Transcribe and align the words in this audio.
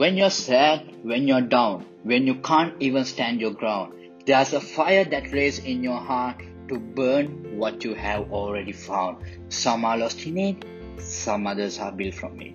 When 0.00 0.16
you're 0.16 0.30
sad, 0.30 0.94
when 1.02 1.28
you're 1.28 1.42
down, 1.42 1.84
when 2.04 2.26
you 2.26 2.36
can't 2.36 2.74
even 2.80 3.04
stand 3.04 3.38
your 3.38 3.50
ground, 3.50 3.92
there's 4.24 4.54
a 4.54 4.58
fire 4.58 5.04
that 5.04 5.30
rays 5.30 5.58
in 5.58 5.84
your 5.84 5.98
heart 5.98 6.40
to 6.68 6.78
burn 6.78 7.58
what 7.58 7.84
you 7.84 7.92
have 7.92 8.32
already 8.32 8.72
found. 8.72 9.18
Some 9.50 9.84
are 9.84 9.98
lost 9.98 10.24
in 10.24 10.38
it, 10.38 10.64
some 10.96 11.46
others 11.46 11.78
are 11.78 11.92
built 11.92 12.14
from 12.14 12.40
it. 12.40 12.54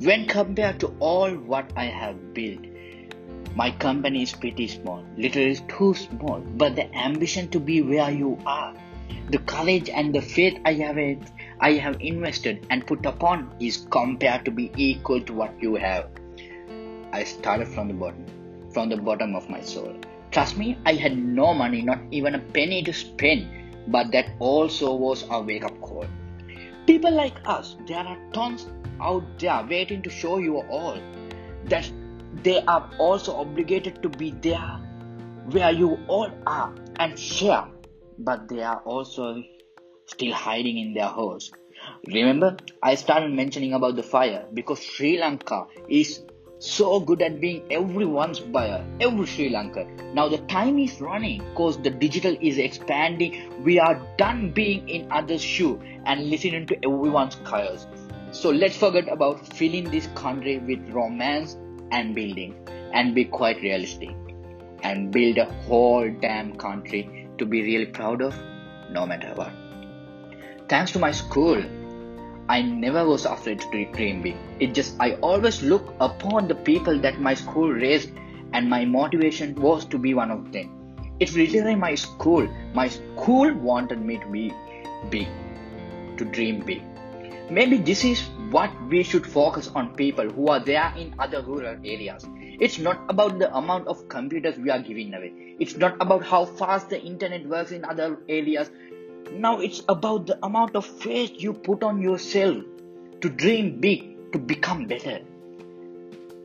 When 0.00 0.26
compared 0.26 0.78
to 0.80 0.94
all 1.00 1.30
what 1.30 1.72
I 1.74 1.86
have 1.86 2.34
built, 2.34 2.66
my 3.54 3.70
company 3.70 4.22
is 4.22 4.32
pretty 4.32 4.68
small, 4.68 5.06
literally 5.16 5.56
too 5.68 5.94
small, 5.94 6.40
but 6.40 6.76
the 6.76 6.94
ambition 6.94 7.48
to 7.52 7.60
be 7.60 7.80
where 7.80 8.10
you 8.10 8.38
are, 8.44 8.74
the 9.30 9.38
courage 9.38 9.88
and 9.88 10.14
the 10.14 10.20
faith 10.20 10.60
I 10.66 10.74
have 10.74 10.98
I 11.60 11.72
have 11.72 11.96
invested 12.02 12.66
and 12.68 12.86
put 12.86 13.06
upon 13.06 13.54
is 13.58 13.86
compared 13.88 14.44
to 14.44 14.50
be 14.50 14.70
equal 14.76 15.22
to 15.22 15.32
what 15.32 15.62
you 15.62 15.76
have. 15.76 16.10
I 17.14 17.22
started 17.22 17.68
from 17.68 17.86
the 17.86 17.94
bottom, 17.94 18.26
from 18.72 18.88
the 18.88 18.96
bottom 18.96 19.36
of 19.36 19.48
my 19.48 19.60
soul. 19.60 19.94
Trust 20.32 20.56
me, 20.58 20.76
I 20.84 20.94
had 20.94 21.16
no 21.16 21.54
money, 21.54 21.80
not 21.80 22.00
even 22.10 22.34
a 22.34 22.40
penny 22.40 22.82
to 22.82 22.92
spend, 22.92 23.46
but 23.86 24.10
that 24.10 24.30
also 24.40 24.94
was 24.96 25.24
a 25.30 25.40
wake 25.40 25.64
up 25.64 25.80
call. 25.80 26.06
People 26.88 27.12
like 27.12 27.36
us, 27.44 27.76
there 27.86 28.00
are 28.00 28.18
tons 28.32 28.66
out 29.00 29.22
there 29.38 29.64
waiting 29.70 30.02
to 30.02 30.10
show 30.10 30.38
you 30.38 30.56
all 30.62 30.98
that 31.66 31.88
they 32.42 32.60
are 32.64 32.90
also 32.98 33.36
obligated 33.36 34.02
to 34.02 34.08
be 34.08 34.32
there 34.32 34.80
where 35.52 35.70
you 35.70 35.96
all 36.08 36.32
are 36.48 36.74
and 36.96 37.16
share, 37.16 37.64
but 38.18 38.48
they 38.48 38.62
are 38.62 38.80
also 38.80 39.40
still 40.06 40.32
hiding 40.32 40.78
in 40.78 40.94
their 40.94 41.06
holes. 41.06 41.52
Remember, 42.08 42.56
I 42.82 42.96
started 42.96 43.32
mentioning 43.32 43.72
about 43.72 43.94
the 43.94 44.02
fire 44.02 44.46
because 44.52 44.82
Sri 44.82 45.18
Lanka 45.20 45.66
is 45.88 46.24
so 46.64 46.98
good 46.98 47.20
at 47.20 47.40
being 47.40 47.62
everyone's 47.70 48.40
buyer, 48.40 48.84
every 49.00 49.26
Sri 49.26 49.50
Lankan. 49.50 50.14
Now 50.14 50.28
the 50.28 50.38
time 50.38 50.78
is 50.78 51.00
running 51.00 51.44
because 51.50 51.76
the 51.82 51.90
digital 51.90 52.36
is 52.40 52.58
expanding. 52.58 53.62
We 53.62 53.78
are 53.78 54.00
done 54.16 54.50
being 54.52 54.88
in 54.88 55.12
others' 55.12 55.42
shoe 55.42 55.80
and 56.06 56.30
listening 56.30 56.66
to 56.68 56.76
everyone's 56.84 57.36
chaos. 57.44 57.86
So 58.32 58.50
let's 58.50 58.76
forget 58.76 59.08
about 59.08 59.46
filling 59.54 59.90
this 59.90 60.08
country 60.14 60.58
with 60.58 60.88
romance 60.88 61.56
and 61.92 62.14
building 62.14 62.56
and 62.92 63.14
be 63.14 63.26
quite 63.26 63.60
realistic 63.60 64.16
and 64.82 65.10
build 65.12 65.38
a 65.38 65.44
whole 65.66 66.10
damn 66.20 66.56
country 66.56 67.28
to 67.38 67.44
be 67.44 67.62
really 67.62 67.86
proud 67.86 68.22
of 68.22 68.34
no 68.90 69.06
matter 69.06 69.32
what. 69.34 69.52
Thanks 70.68 70.92
to 70.92 70.98
my 70.98 71.12
school, 71.12 71.62
I 72.48 72.60
never 72.60 73.06
was 73.06 73.24
afraid 73.24 73.60
to 73.60 73.84
dream 73.92 74.22
big. 74.22 74.36
It 74.60 74.74
just 74.74 74.96
I 75.00 75.12
always 75.22 75.62
look 75.62 75.94
upon 76.00 76.46
the 76.46 76.54
people 76.54 76.98
that 77.00 77.18
my 77.18 77.34
school 77.34 77.70
raised 77.70 78.10
and 78.52 78.68
my 78.68 78.84
motivation 78.84 79.54
was 79.54 79.86
to 79.86 79.98
be 79.98 80.14
one 80.14 80.30
of 80.30 80.52
them. 80.52 80.70
It's 81.20 81.34
literally 81.34 81.74
my 81.74 81.94
school. 81.94 82.46
My 82.74 82.88
school 82.88 83.54
wanted 83.54 84.02
me 84.02 84.18
to 84.18 84.26
be 84.26 84.52
big, 85.10 85.28
to 86.18 86.24
dream 86.24 86.60
big. 86.60 86.82
Maybe 87.50 87.78
this 87.78 88.04
is 88.04 88.20
what 88.50 88.70
we 88.88 89.02
should 89.02 89.26
focus 89.26 89.70
on 89.74 89.94
people 89.94 90.28
who 90.28 90.48
are 90.48 90.60
there 90.60 90.92
in 90.96 91.14
other 91.18 91.42
rural 91.42 91.76
areas. 91.84 92.26
It's 92.60 92.78
not 92.78 93.00
about 93.08 93.38
the 93.38 93.54
amount 93.56 93.88
of 93.88 94.08
computers 94.08 94.58
we 94.58 94.70
are 94.70 94.78
giving 94.78 95.14
away. 95.14 95.56
It's 95.58 95.76
not 95.76 95.96
about 96.00 96.24
how 96.24 96.44
fast 96.44 96.90
the 96.90 97.00
internet 97.00 97.46
works 97.48 97.72
in 97.72 97.84
other 97.84 98.18
areas. 98.28 98.70
Now 99.32 99.60
it's 99.60 99.82
about 99.88 100.26
the 100.26 100.38
amount 100.44 100.76
of 100.76 100.86
faith 100.86 101.32
you 101.38 101.52
put 101.52 101.82
on 101.82 102.00
yourself 102.00 102.62
to 103.20 103.28
dream 103.28 103.80
big, 103.80 104.32
to 104.32 104.38
become 104.38 104.86
better. 104.86 105.20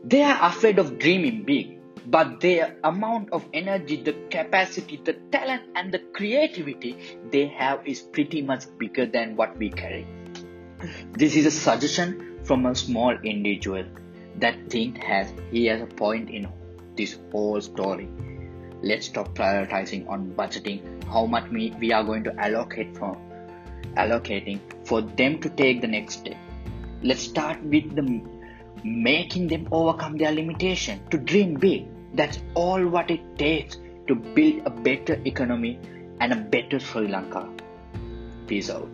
They 0.04 0.24
are 0.24 0.38
afraid 0.42 0.80
of 0.80 0.98
dreaming 0.98 1.44
big, 1.44 1.80
but 2.08 2.40
the 2.40 2.76
amount 2.84 3.32
of 3.32 3.46
energy, 3.54 4.02
the 4.02 4.14
capacity, 4.32 5.02
the 5.04 5.14
talent, 5.32 5.64
and 5.76 5.92
the 5.92 6.00
creativity 6.00 6.98
they 7.32 7.48
have 7.48 7.86
is 7.86 8.02
pretty 8.02 8.42
much 8.42 8.66
bigger 8.78 9.06
than 9.06 9.36
what 9.36 9.58
we 9.58 9.70
carry. 9.70 10.08
This 11.12 11.36
is 11.36 11.46
a 11.46 11.52
suggestion 11.52 12.40
from 12.44 12.66
a 12.66 12.74
small 12.74 13.12
individual 13.12 13.84
that 14.38 14.70
think 14.70 14.98
has 14.98 15.32
he 15.52 15.66
has 15.66 15.82
a 15.82 15.86
point 15.86 16.30
in 16.30 16.48
this 16.96 17.18
whole 17.32 17.60
story. 17.60 18.08
Let's 18.82 19.08
stop 19.08 19.36
prioritizing 19.36 20.08
on 20.08 20.34
budgeting 20.34 21.04
how 21.06 21.26
much 21.26 21.50
we, 21.52 21.72
we 21.80 21.92
are 21.92 22.04
going 22.04 22.24
to 22.24 22.36
allocate 22.40 22.96
from 22.98 23.18
allocating 23.96 24.60
for 24.86 25.02
them 25.02 25.40
to 25.42 25.50
take 25.50 25.82
the 25.82 25.88
next 25.88 26.20
step. 26.20 26.38
Let's 27.04 27.22
start 27.22 27.62
with 27.64 27.96
the 27.96 28.22
making 28.84 29.48
them 29.48 29.68
overcome 29.72 30.18
their 30.18 30.32
limitation 30.32 31.02
to 31.10 31.18
dream 31.18 31.56
big. 31.56 31.88
That's 32.14 32.40
all 32.54 32.88
what 32.88 33.12
it 33.12 33.38
takes 33.38 33.78
to 34.08 34.16
build 34.16 34.62
a 34.66 34.70
better 34.70 35.22
economy 35.26 35.80
and 36.20 36.34
a 36.34 36.38
better 36.38 36.80
Sri 36.80 37.08
Lanka. 37.08 37.50
Peace 38.48 38.70
out. 38.70 38.90